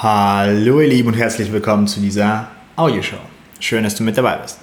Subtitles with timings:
[0.00, 3.18] Hallo ihr Lieben und herzlich willkommen zu dieser Audioshow.
[3.58, 4.60] Schön, dass du mit dabei bist.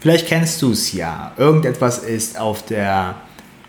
[0.00, 1.32] Vielleicht kennst du es ja.
[1.38, 3.14] Irgendetwas ist auf der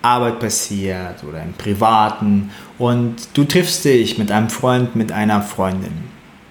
[0.01, 6.03] Arbeit passiert oder im Privaten und du triffst dich mit einem Freund, mit einer Freundin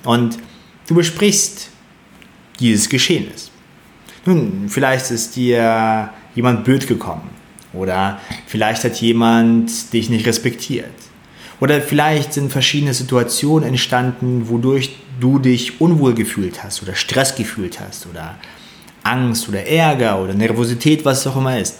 [0.04, 0.38] und
[0.88, 1.68] du besprichst
[2.60, 3.50] dieses Geschehnis.
[4.24, 7.28] Nun, vielleicht ist dir jemand blöd gekommen
[7.74, 11.03] oder vielleicht hat jemand dich nicht respektiert
[11.60, 17.80] oder vielleicht sind verschiedene Situationen entstanden, wodurch du dich unwohl gefühlt hast oder Stress gefühlt
[17.80, 18.36] hast oder
[19.02, 21.76] Angst oder Ärger oder Nervosität, was es auch immer ist.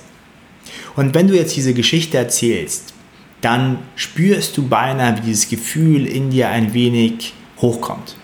[0.96, 2.94] Und wenn du jetzt diese Geschichte erzählst,
[3.40, 8.16] dann spürst du beinahe, wie dieses Gefühl in dir ein wenig hochkommt.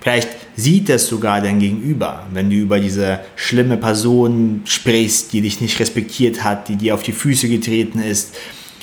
[0.00, 5.60] Vielleicht sieht das sogar dein Gegenüber, wenn du über diese schlimme Person sprichst, die dich
[5.60, 8.34] nicht respektiert hat, die dir auf die Füße getreten ist,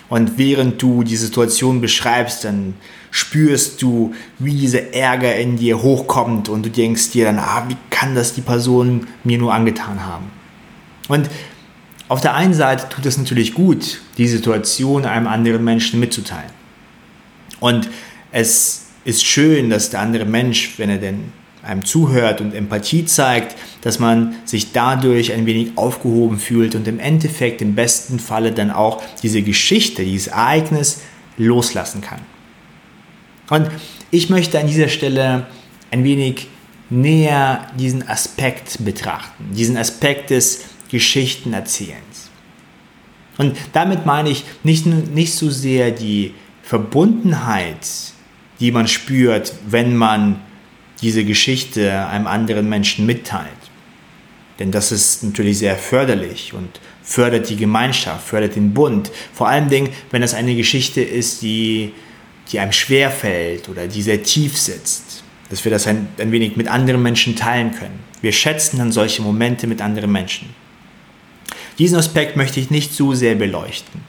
[0.09, 2.75] und während du die Situation beschreibst, dann
[3.11, 7.77] spürst du, wie dieser Ärger in dir hochkommt und du denkst dir dann, ah, wie
[7.89, 10.25] kann das die Person mir nur angetan haben?
[11.07, 11.29] Und
[12.07, 16.51] auf der einen Seite tut es natürlich gut, die Situation einem anderen Menschen mitzuteilen.
[17.59, 17.89] Und
[18.31, 21.31] es ist schön, dass der andere Mensch, wenn er denn
[21.67, 26.99] einem zuhört und Empathie zeigt, dass man sich dadurch ein wenig aufgehoben fühlt und im
[26.99, 31.01] Endeffekt im besten Falle dann auch diese Geschichte, dieses Ereignis
[31.37, 32.21] loslassen kann.
[33.49, 33.69] Und
[34.11, 35.47] ich möchte an dieser Stelle
[35.91, 36.47] ein wenig
[36.89, 42.29] näher diesen Aspekt betrachten, diesen Aspekt des Geschichtenerzählens.
[43.37, 47.87] Und damit meine ich nicht, nicht so sehr die Verbundenheit,
[48.59, 50.41] die man spürt, wenn man
[51.01, 53.47] diese Geschichte einem anderen Menschen mitteilt.
[54.59, 59.11] Denn das ist natürlich sehr förderlich und fördert die Gemeinschaft, fördert den Bund.
[59.33, 61.93] Vor Dingen, wenn das eine Geschichte ist, die,
[62.51, 65.23] die einem schwerfällt oder die sehr tief sitzt.
[65.49, 67.99] Dass wir das ein, ein wenig mit anderen Menschen teilen können.
[68.21, 70.49] Wir schätzen dann solche Momente mit anderen Menschen.
[71.77, 74.01] Diesen Aspekt möchte ich nicht so sehr beleuchten.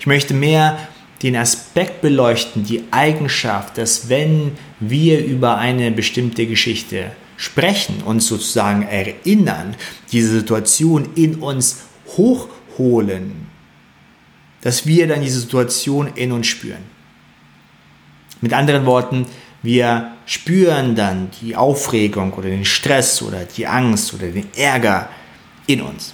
[0.00, 0.88] Ich möchte mehr
[1.24, 8.82] den Aspekt beleuchten, die Eigenschaft, dass wenn wir über eine bestimmte Geschichte sprechen, uns sozusagen
[8.82, 9.74] erinnern,
[10.12, 11.84] diese Situation in uns
[12.18, 13.46] hochholen,
[14.60, 16.84] dass wir dann diese Situation in uns spüren.
[18.42, 19.24] Mit anderen Worten,
[19.62, 25.08] wir spüren dann die Aufregung oder den Stress oder die Angst oder den Ärger
[25.66, 26.12] in uns.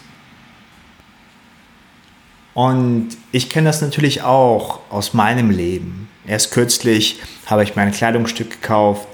[2.54, 6.08] Und ich kenne das natürlich auch aus meinem Leben.
[6.26, 9.08] Erst kürzlich habe ich mir ein Kleidungsstück gekauft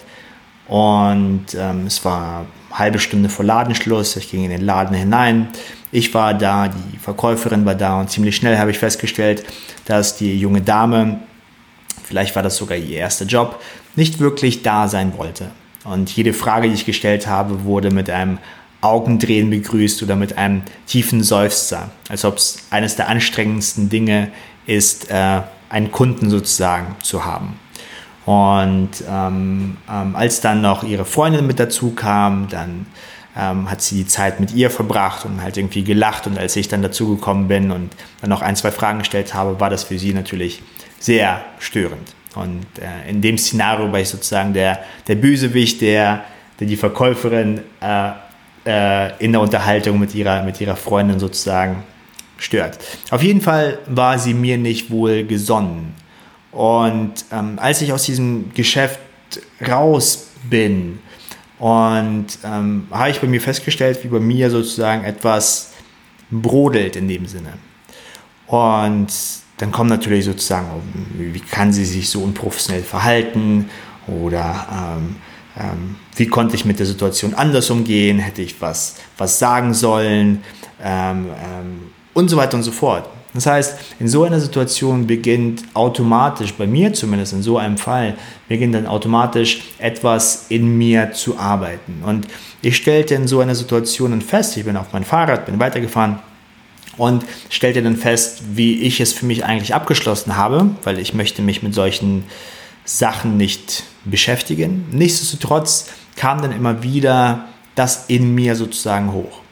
[0.68, 2.38] und ähm, es war
[2.70, 4.16] eine halbe Stunde vor Ladenschluss.
[4.16, 5.48] Ich ging in den Laden hinein.
[5.92, 9.44] Ich war da, die Verkäuferin war da und ziemlich schnell habe ich festgestellt,
[9.84, 11.20] dass die junge Dame,
[12.02, 13.62] vielleicht war das sogar ihr erster Job,
[13.94, 15.50] nicht wirklich da sein wollte.
[15.84, 18.38] Und jede Frage, die ich gestellt habe, wurde mit einem
[18.86, 24.30] Augendrehen begrüßt oder mit einem tiefen Seufzer, als ob es eines der anstrengendsten Dinge
[24.66, 27.58] ist, äh, einen Kunden sozusagen zu haben.
[28.24, 32.86] Und ähm, ähm, als dann noch ihre Freundin mit dazu kam, dann
[33.36, 36.26] ähm, hat sie die Zeit mit ihr verbracht und halt irgendwie gelacht.
[36.26, 39.70] Und als ich dann dazugekommen bin und dann noch ein, zwei Fragen gestellt habe, war
[39.70, 40.62] das für sie natürlich
[40.98, 42.14] sehr störend.
[42.34, 46.24] Und äh, in dem Szenario war ich sozusagen der, der Bösewicht, der,
[46.58, 48.10] der die Verkäuferin äh,
[48.66, 51.84] äh, in der Unterhaltung mit ihrer, mit ihrer Freundin sozusagen
[52.38, 52.78] stört.
[53.10, 55.94] Auf jeden Fall war sie mir nicht wohl gesonnen.
[56.52, 58.98] Und ähm, als ich aus diesem Geschäft
[59.66, 60.98] raus bin,
[61.58, 65.72] und ähm, habe ich bei mir festgestellt, wie bei mir sozusagen etwas
[66.30, 67.54] brodelt in dem Sinne.
[68.46, 69.08] Und
[69.56, 70.66] dann kommt natürlich sozusagen,
[71.18, 73.70] wie kann sie sich so unprofessionell verhalten
[74.06, 75.16] oder ähm,
[75.58, 80.42] ähm, wie konnte ich mit der Situation anders umgehen, hätte ich was, was sagen sollen
[80.82, 81.80] ähm, ähm,
[82.14, 83.08] und so weiter und so fort.
[83.36, 88.16] Das heißt, in so einer Situation beginnt automatisch, bei mir zumindest in so einem Fall,
[88.48, 92.02] beginnt dann automatisch etwas in mir zu arbeiten.
[92.04, 92.26] Und
[92.62, 96.18] ich stellte in so einer Situation dann fest, ich bin auf mein Fahrrad, bin weitergefahren
[96.96, 101.42] und stellte dann fest, wie ich es für mich eigentlich abgeschlossen habe, weil ich möchte
[101.42, 102.24] mich mit solchen
[102.86, 104.86] Sachen nicht beschäftigen.
[104.92, 109.42] Nichtsdestotrotz kam dann immer wieder das in mir sozusagen hoch.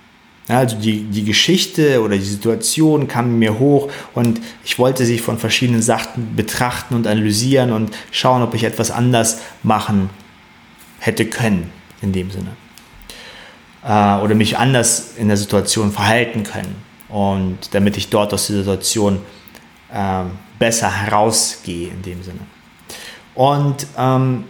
[0.49, 5.39] Also die, die Geschichte oder die Situation kam mir hoch und ich wollte sie von
[5.39, 10.11] verschiedenen Sachen betrachten und analysieren und schauen, ob ich etwas anders machen
[10.99, 11.71] hätte können
[12.03, 12.57] in dem Sinne.
[13.85, 16.77] Äh, oder mich anders in der Situation verhalten können.
[17.09, 19.21] Und damit ich dort aus der Situation
[19.93, 20.25] äh,
[20.59, 22.41] besser herausgehe in dem Sinne.
[23.35, 24.45] Und ähm,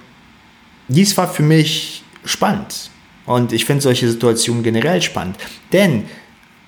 [0.88, 2.90] dies war für mich spannend.
[3.26, 5.36] Und ich finde solche Situationen generell spannend.
[5.72, 6.04] Denn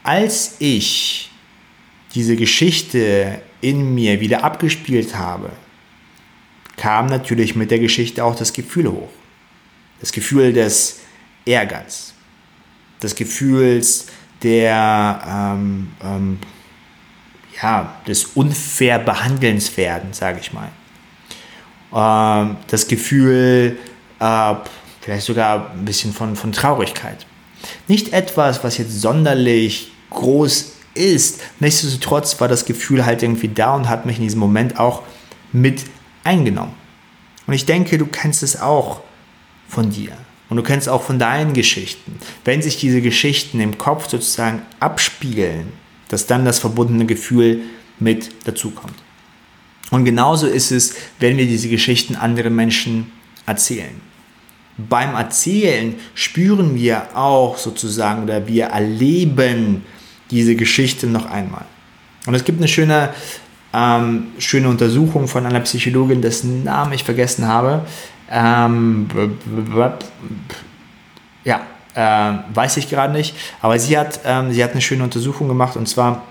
[0.02, 1.30] als ich
[2.14, 5.50] diese Geschichte in mir wieder abgespielt habe,
[6.76, 9.10] kam natürlich mit der Geschichte auch das Gefühl hoch.
[10.00, 11.00] Das Gefühl des
[11.44, 12.14] Ehrgeiz.
[13.02, 14.06] Des Gefühls
[14.42, 16.38] der, ähm, ähm,
[17.62, 20.70] ja, des unfair Behandelnswerden, sage ich mal.
[21.96, 23.78] Ähm, das Gefühl,
[24.20, 24.54] äh,
[25.00, 27.26] vielleicht sogar ein bisschen von, von Traurigkeit.
[27.88, 31.40] Nicht etwas, was jetzt sonderlich groß ist.
[31.58, 35.02] Nichtsdestotrotz war das Gefühl halt irgendwie da und hat mich in diesem Moment auch
[35.52, 35.84] mit
[36.22, 36.74] eingenommen.
[37.46, 39.00] Und ich denke, du kennst es auch
[39.68, 40.12] von dir.
[40.48, 42.18] Und du kennst auch von deinen Geschichten.
[42.44, 45.72] Wenn sich diese Geschichten im Kopf sozusagen abspielen,
[46.08, 47.62] dass dann das verbundene Gefühl
[47.98, 48.94] mit dazukommt.
[49.90, 53.12] Und genauso ist es, wenn wir diese Geschichten anderen Menschen
[53.46, 54.00] erzählen.
[54.76, 59.84] Beim Erzählen spüren wir auch sozusagen oder wir erleben
[60.30, 61.64] diese Geschichte noch einmal.
[62.26, 63.10] Und es gibt eine schöne,
[63.72, 67.86] ähm, schöne Untersuchung von einer Psychologin, dessen Namen ich vergessen habe.
[68.30, 69.08] Ähm,
[71.44, 71.60] ja,
[71.94, 73.34] äh, weiß ich gerade nicht.
[73.62, 76.24] Aber sie hat, ähm, sie hat eine schöne Untersuchung gemacht und zwar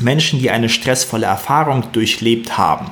[0.00, 2.90] Menschen, die eine stressvolle Erfahrung durchlebt haben.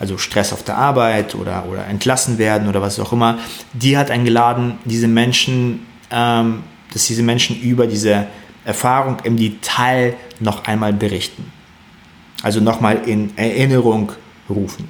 [0.00, 3.38] Also Stress auf der Arbeit oder, oder entlassen werden oder was auch immer.
[3.72, 6.62] Die hat eingeladen, diese Menschen, ähm,
[6.92, 8.26] dass diese Menschen über diese
[8.64, 11.50] Erfahrung im Detail noch einmal berichten.
[12.42, 14.12] Also nochmal in Erinnerung
[14.48, 14.88] rufen.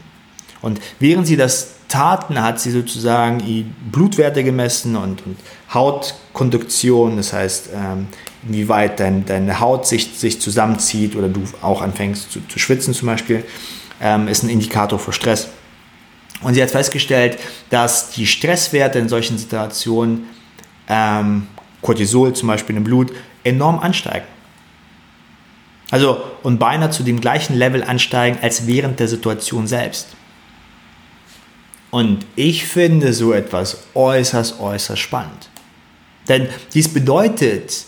[0.60, 5.36] Und während sie das taten, hat sie sozusagen die Blutwerte gemessen und, und
[5.72, 8.08] Hautkonduktion, das heißt, ähm,
[8.48, 13.06] inwieweit dein, deine Haut sich, sich zusammenzieht oder du auch anfängst zu, zu schwitzen zum
[13.06, 13.44] Beispiel,
[14.00, 15.48] ähm, ist ein Indikator für Stress.
[16.42, 17.38] Und sie hat festgestellt,
[17.70, 20.26] dass die Stresswerte in solchen Situationen,
[20.88, 21.46] ähm,
[21.82, 23.12] Cortisol zum Beispiel im Blut,
[23.44, 24.26] enorm ansteigen.
[25.90, 30.08] Also und beinahe zu dem gleichen Level ansteigen als während der Situation selbst.
[31.90, 35.48] Und ich finde so etwas äußerst, äußerst spannend.
[36.28, 37.86] Denn dies bedeutet,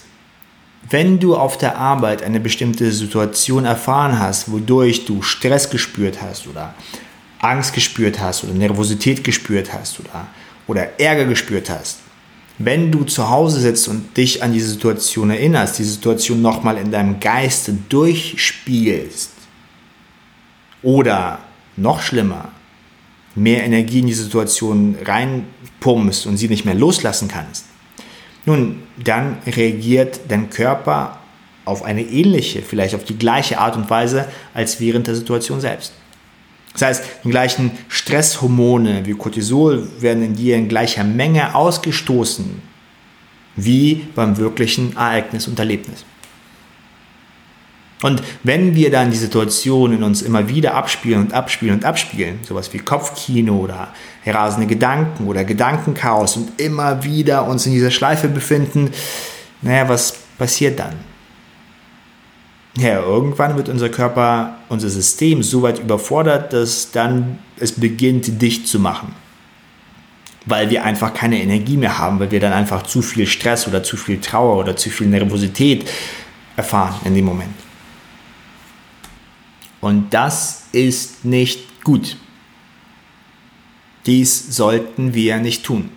[0.88, 6.46] wenn du auf der Arbeit eine bestimmte Situation erfahren hast, wodurch du Stress gespürt hast
[6.46, 6.74] oder
[7.38, 10.26] Angst gespürt hast oder Nervosität gespürt hast oder,
[10.66, 12.00] oder Ärger gespürt hast,
[12.58, 16.90] wenn du zu Hause sitzt und dich an diese Situation erinnerst, die Situation nochmal in
[16.90, 19.30] deinem Geiste durchspielst
[20.82, 21.38] oder
[21.76, 22.50] noch schlimmer,
[23.34, 27.64] mehr Energie in die Situation reinpumpst und sie nicht mehr loslassen kannst,
[28.46, 31.18] nun, dann reagiert dein Körper
[31.64, 35.92] auf eine ähnliche, vielleicht auf die gleiche Art und Weise als während der Situation selbst.
[36.72, 42.62] Das heißt, die gleichen Stresshormone wie Cortisol werden in dir in gleicher Menge ausgestoßen
[43.56, 46.04] wie beim wirklichen Ereignis und Erlebnis.
[48.02, 52.38] Und wenn wir dann die Situation in uns immer wieder abspielen und abspielen und abspielen,
[52.42, 53.88] sowas wie Kopfkino oder
[54.24, 58.90] rasende Gedanken oder Gedankenchaos und immer wieder uns in dieser Schleife befinden,
[59.60, 60.94] naja, was passiert dann?
[62.78, 68.66] Ja, irgendwann wird unser Körper, unser System so weit überfordert, dass dann es beginnt, dicht
[68.66, 69.14] zu machen.
[70.46, 73.82] Weil wir einfach keine Energie mehr haben, weil wir dann einfach zu viel Stress oder
[73.82, 75.86] zu viel Trauer oder zu viel Nervosität
[76.56, 77.69] erfahren in dem Moment.
[79.80, 82.16] Und das ist nicht gut.
[84.06, 85.90] Dies sollten wir nicht tun.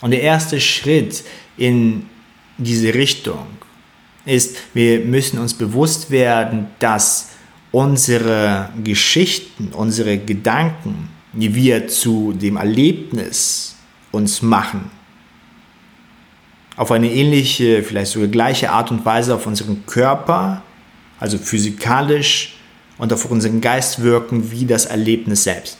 [0.00, 1.24] Und der erste Schritt
[1.56, 2.06] in
[2.58, 3.46] diese Richtung
[4.24, 7.30] ist, wir müssen uns bewusst werden, dass
[7.72, 13.76] unsere Geschichten, unsere Gedanken, die wir zu dem Erlebnis
[14.12, 14.90] uns machen,
[16.76, 20.62] auf eine ähnliche, vielleicht sogar gleiche Art und Weise auf unseren Körper,
[21.20, 22.56] also physikalisch
[22.98, 25.78] und auf unseren Geist wirken wie das Erlebnis selbst.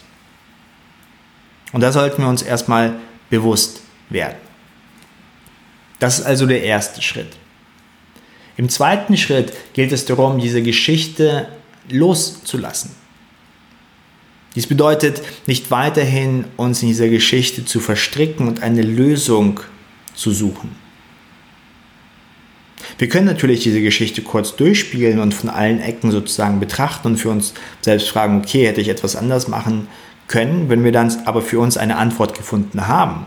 [1.73, 2.95] Und da sollten wir uns erstmal
[3.31, 3.81] bewusst
[4.11, 4.37] werden.
[5.99, 7.37] Das ist also der erste Schritt.
[8.57, 11.49] Im zweiten Schritt gilt es darum, diese Geschichte
[11.89, 12.91] loszulassen.
[14.55, 19.61] Dies bedeutet, nicht weiterhin uns in dieser Geschichte zu verstricken und eine Lösung
[20.15, 20.84] zu suchen.
[22.99, 27.31] Wir können natürlich diese Geschichte kurz durchspielen und von allen Ecken sozusagen betrachten und für
[27.31, 29.89] uns selbst fragen, okay, hätte ich etwas anders machen
[30.29, 33.27] können, wenn wir dann aber für uns eine Antwort gefunden haben,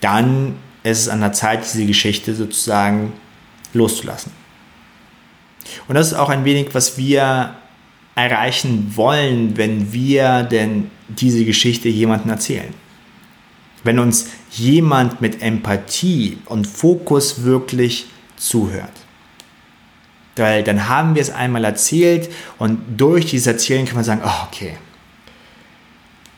[0.00, 3.12] dann ist es an der Zeit, diese Geschichte sozusagen
[3.72, 4.32] loszulassen.
[5.88, 7.54] Und das ist auch ein wenig, was wir
[8.14, 12.74] erreichen wollen, wenn wir denn diese Geschichte jemandem erzählen?
[13.84, 18.06] Wenn uns jemand mit Empathie und Fokus wirklich
[18.36, 18.92] zuhört.
[20.36, 24.46] Weil dann haben wir es einmal erzählt und durch dieses Erzählen kann man sagen, oh,
[24.46, 24.76] okay,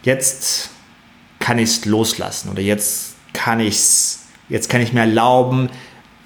[0.03, 0.71] jetzt
[1.39, 5.71] kann ich es loslassen oder jetzt kann ich's, jetzt kann ich mir erlauben,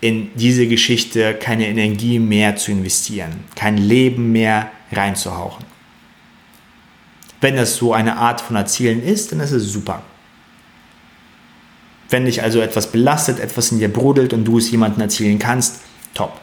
[0.00, 5.64] in diese Geschichte keine Energie mehr zu investieren, kein Leben mehr reinzuhauchen.
[7.40, 10.02] Wenn das so eine Art von Erzählen ist, dann ist es super.
[12.09, 15.81] Wenn dich also etwas belastet, etwas in dir brodelt und du es jemandem erzählen kannst,
[16.15, 16.41] top.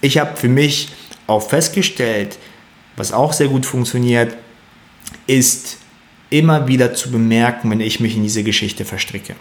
[0.00, 0.88] Ich habe für mich
[1.26, 2.38] auch festgestellt,
[2.96, 4.36] was auch sehr gut funktioniert,
[5.26, 5.78] ist
[6.28, 9.34] immer wieder zu bemerken, wenn ich mich in diese Geschichte verstricke.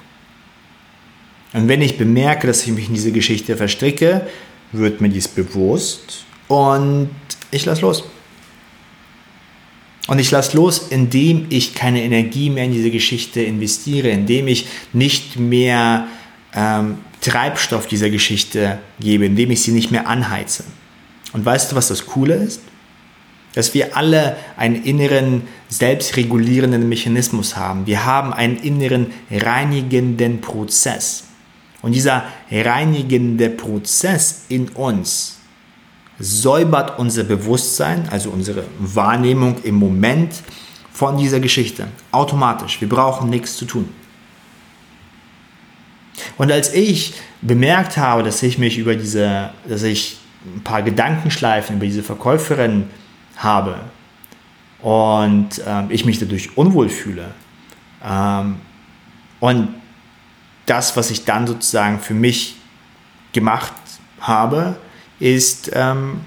[1.54, 4.28] Und wenn ich bemerke, dass ich mich in diese Geschichte verstricke,
[4.72, 7.10] wird mir dies bewusst und
[7.50, 8.04] ich lasse los.
[10.08, 14.66] Und ich lasse los, indem ich keine Energie mehr in diese Geschichte investiere, indem ich
[14.94, 16.08] nicht mehr
[16.54, 20.64] ähm, Treibstoff dieser Geschichte gebe, indem ich sie nicht mehr anheize.
[21.34, 22.62] Und weißt du, was das Coole ist?
[23.54, 27.86] Dass wir alle einen inneren selbstregulierenden Mechanismus haben.
[27.86, 31.26] Wir haben einen inneren reinigenden Prozess.
[31.82, 35.41] Und dieser reinigende Prozess in uns
[36.22, 40.36] säubert unser Bewusstsein, also unsere Wahrnehmung im Moment
[40.94, 41.88] von dieser Geschichte.
[42.12, 42.80] Automatisch.
[42.80, 43.90] Wir brauchen nichts zu tun.
[46.38, 51.78] Und als ich bemerkt habe, dass ich mich über diese, dass ich ein paar Gedankenschleifen
[51.78, 52.90] über diese Verkäuferin
[53.38, 53.80] habe
[54.82, 57.32] und ähm, ich mich dadurch unwohl fühle
[58.04, 58.58] ähm,
[59.40, 59.70] und
[60.66, 62.56] das, was ich dann sozusagen für mich
[63.34, 63.74] gemacht
[64.20, 64.76] habe,
[65.22, 66.22] ist ähm,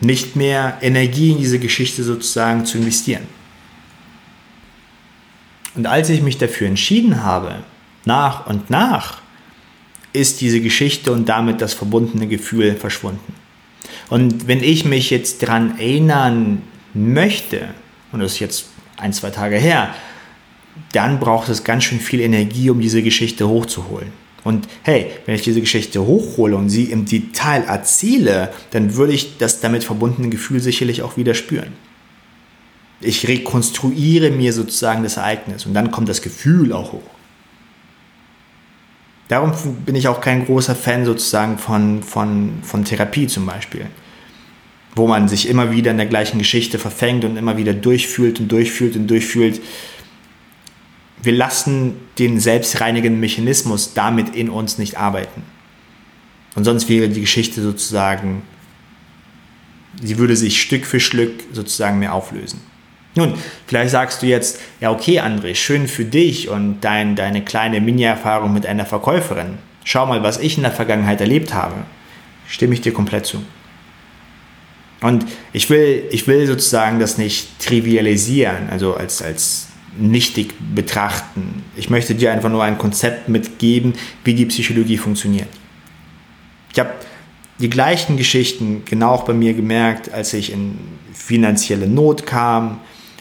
[0.00, 3.26] nicht mehr Energie in diese Geschichte sozusagen zu investieren.
[5.74, 7.64] Und als ich mich dafür entschieden habe,
[8.04, 9.22] nach und nach
[10.12, 13.34] ist diese Geschichte und damit das verbundene Gefühl verschwunden.
[14.10, 16.62] Und wenn ich mich jetzt daran erinnern
[16.92, 17.68] möchte,
[18.12, 18.66] und das ist jetzt
[18.98, 19.94] ein, zwei Tage her,
[20.92, 24.12] dann braucht es ganz schön viel Energie, um diese Geschichte hochzuholen.
[24.44, 29.38] Und hey, wenn ich diese Geschichte hochhole und sie im Detail erzähle, dann würde ich
[29.38, 31.72] das damit verbundene Gefühl sicherlich auch wieder spüren.
[33.00, 37.02] Ich rekonstruiere mir sozusagen das Ereignis und dann kommt das Gefühl auch hoch.
[39.28, 39.52] Darum
[39.86, 43.86] bin ich auch kein großer Fan sozusagen von, von, von Therapie zum Beispiel,
[44.94, 48.48] wo man sich immer wieder in der gleichen Geschichte verfängt und immer wieder durchfühlt und
[48.52, 49.60] durchfühlt und durchfühlt.
[51.22, 55.42] Wir lassen den selbstreinigenden Mechanismus damit in uns nicht arbeiten.
[56.54, 58.42] Und sonst wäre die Geschichte sozusagen,
[60.02, 62.60] sie würde sich Stück für Stück sozusagen mehr auflösen.
[63.14, 63.34] Nun,
[63.66, 68.52] vielleicht sagst du jetzt, ja okay André, schön für dich und dein, deine kleine Mini-Erfahrung
[68.52, 69.58] mit einer Verkäuferin.
[69.84, 71.74] Schau mal, was ich in der Vergangenheit erlebt habe.
[72.48, 73.42] Stimme ich dir komplett zu.
[75.02, 81.62] Und ich will, ich will sozusagen das nicht trivialisieren, also als, als nichtig betrachten.
[81.76, 83.94] Ich möchte dir einfach nur ein Konzept mitgeben,
[84.24, 85.48] wie die Psychologie funktioniert.
[86.72, 86.92] Ich habe
[87.58, 90.78] die gleichen Geschichten genau auch bei mir gemerkt, als ich in
[91.12, 92.80] finanzielle Not kam,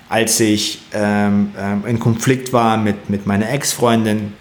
[0.10, 4.34] als ich ähm, ähm, in Konflikt war mit, mit meiner Ex-Freundin.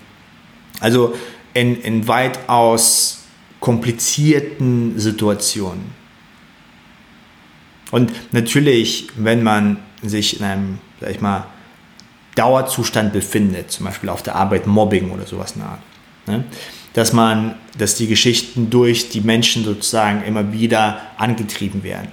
[0.81, 1.15] Also
[1.55, 3.25] in, in weitaus
[3.61, 6.01] komplizierten Situationen.
[7.91, 11.47] Und natürlich, wenn man sich in einem, sag ich mal,
[12.35, 15.81] Dauerzustand befindet, zum Beispiel auf der Arbeit Mobbing oder sowas in Art,
[16.27, 16.45] ne,
[16.95, 22.09] dass man, dass die Geschichten durch die Menschen sozusagen immer wieder angetrieben werden.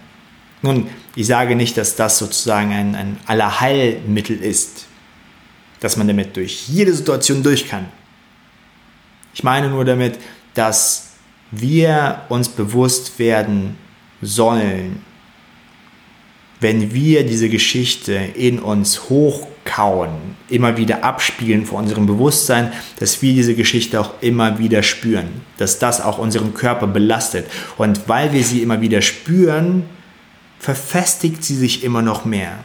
[0.62, 4.88] Nun, ich sage nicht, dass das sozusagen ein, ein Allerheilmittel ist,
[5.80, 7.86] dass man damit durch jede Situation durch kann.
[9.34, 10.18] Ich meine nur damit,
[10.56, 11.12] dass
[11.52, 13.78] wir uns bewusst werden
[14.22, 15.04] sollen,
[16.60, 19.10] wenn wir diese Geschichte in uns
[19.68, 20.10] hochkauen,
[20.50, 25.80] immer wieder abspielen vor unserem Bewusstsein, dass wir diese Geschichte auch immer wieder spüren, dass
[25.80, 27.48] das auch unseren Körper belastet.
[27.78, 29.84] Und weil wir sie immer wieder spüren,
[30.60, 32.60] verfestigt sie sich immer noch mehr.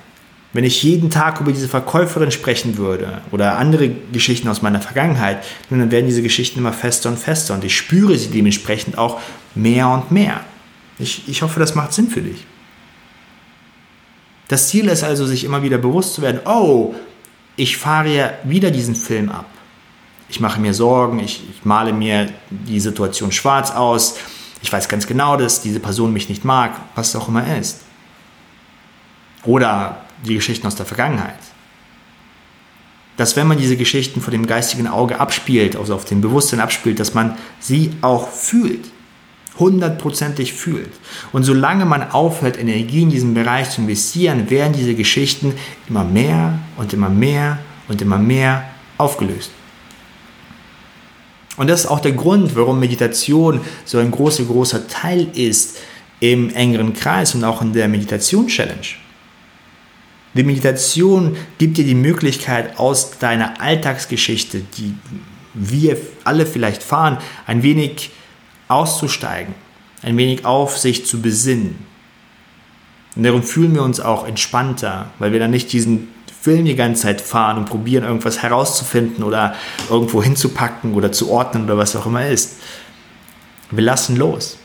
[0.54, 5.42] Wenn ich jeden Tag über diese Verkäuferin sprechen würde oder andere Geschichten aus meiner Vergangenheit,
[5.70, 9.20] dann werden diese Geschichten immer fester und fester und ich spüre sie dementsprechend auch
[9.54, 10.40] mehr und mehr.
[10.98, 12.44] Ich, ich hoffe, das macht Sinn für dich.
[14.52, 16.94] Das Ziel ist also, sich immer wieder bewusst zu werden, oh,
[17.56, 19.46] ich fahre ja wieder diesen Film ab.
[20.28, 24.16] Ich mache mir Sorgen, ich, ich male mir die Situation schwarz aus,
[24.60, 27.80] Ich weiß ganz genau, dass diese Person mich nicht mag, was auch immer ist.
[29.44, 31.40] Oder die Geschichten aus der Vergangenheit.
[33.16, 37.00] Dass wenn man diese Geschichten vor dem geistigen Auge abspielt, also auf dem Bewusstsein abspielt,
[37.00, 38.91] dass man sie auch fühlt.
[39.62, 40.90] Hundertprozentig fühlt.
[41.32, 45.54] Und solange man aufhört, Energie in diesem Bereich zu investieren, werden diese Geschichten
[45.88, 48.64] immer mehr und immer mehr und immer mehr
[48.98, 49.52] aufgelöst.
[51.56, 55.78] Und das ist auch der Grund, warum Meditation so ein großer, großer Teil ist
[56.18, 58.88] im engeren Kreis und auch in der Meditation-Challenge.
[60.34, 64.94] Die Meditation gibt dir die Möglichkeit, aus deiner Alltagsgeschichte, die
[65.54, 68.10] wir alle vielleicht fahren, ein wenig
[68.72, 69.54] auszusteigen,
[70.02, 71.86] ein wenig auf sich zu besinnen.
[73.14, 76.08] Und darum fühlen wir uns auch entspannter, weil wir dann nicht diesen
[76.40, 79.54] Film die ganze Zeit fahren und probieren, irgendwas herauszufinden oder
[79.88, 82.56] irgendwo hinzupacken oder zu ordnen oder was auch immer ist.
[83.70, 84.58] Wir lassen los.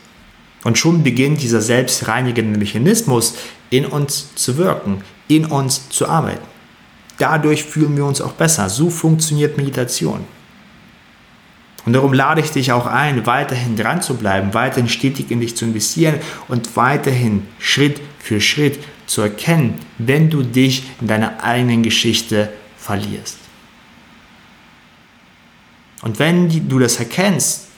[0.64, 3.34] Und schon beginnt dieser selbstreinigende Mechanismus
[3.70, 6.46] in uns zu wirken, in uns zu arbeiten.
[7.18, 8.68] Dadurch fühlen wir uns auch besser.
[8.68, 10.24] So funktioniert Meditation.
[11.84, 15.56] Und darum lade ich dich auch ein, weiterhin dran zu bleiben, weiterhin stetig in dich
[15.56, 16.16] zu investieren
[16.48, 23.38] und weiterhin Schritt für Schritt zu erkennen, wenn du dich in deiner eigenen Geschichte verlierst.
[26.02, 27.68] Und wenn du das erkennst,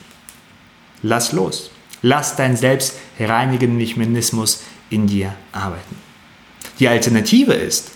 [1.02, 1.71] lass los.
[2.02, 5.97] Lass deinen selbstreinigenden Mechanismus in dir arbeiten.
[6.78, 7.92] Die Alternative ist,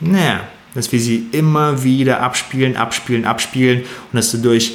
[0.00, 4.74] naja, dass wir sie immer wieder abspielen, abspielen, abspielen und dass du durch,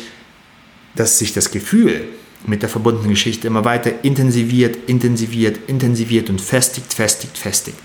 [0.95, 2.05] dass sich das Gefühl
[2.45, 7.77] mit der verbundenen Geschichte immer weiter intensiviert, intensiviert, intensiviert und festigt, festigt, festigt.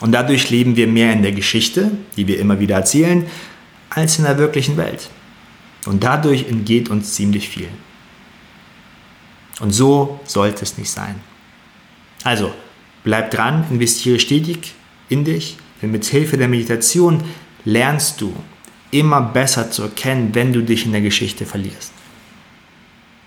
[0.00, 3.26] Und dadurch leben wir mehr in der Geschichte, die wir immer wieder erzählen,
[3.90, 5.10] als in der wirklichen Welt.
[5.86, 7.68] Und dadurch entgeht uns ziemlich viel.
[9.60, 11.16] Und so sollte es nicht sein.
[12.24, 12.52] Also,
[13.04, 14.74] bleib dran, investiere stetig
[15.08, 17.22] in dich, denn mit Hilfe der Meditation
[17.64, 18.34] lernst du
[18.92, 21.92] immer besser zu erkennen, wenn du dich in der Geschichte verlierst.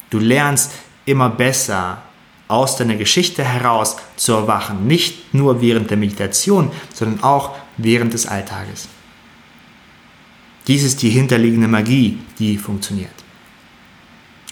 [0.10, 0.72] Du lernst
[1.06, 2.02] immer besser
[2.48, 8.28] aus deiner Geschichte heraus zu erwachen, nicht nur während der Meditation, sondern auch während des
[8.28, 8.88] Alltages.
[10.68, 13.12] Dies ist die hinterliegende Magie, die funktioniert.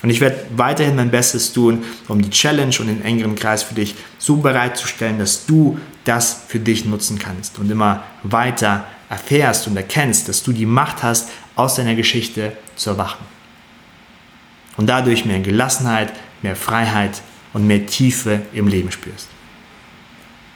[0.02, 3.74] Und ich werde weiterhin mein Bestes tun, um die Challenge und den engeren Kreis für
[3.74, 9.78] dich so bereitzustellen, dass du das für dich nutzen kannst und immer weiter erfährst und
[9.78, 13.26] erkennst, dass du die Macht hast, aus deiner Geschichte zu erwachen.
[14.76, 17.22] Und dadurch mehr Gelassenheit, mehr Freiheit
[17.54, 19.28] und mehr Tiefe im Leben spürst.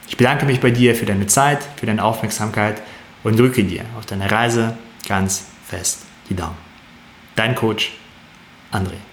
[0.08, 2.82] Ich bedanke mich bei dir für deine Zeit, für deine Aufmerksamkeit
[3.22, 6.56] und drücke dir auf deiner Reise ganz fest die Daumen.
[7.36, 7.92] Dein Coach
[8.72, 9.07] André.